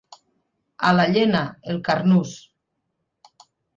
A 0.87 0.93
la 0.99 1.05
Llena, 1.11 1.41
el 1.73 1.77
carnús. 1.91 2.33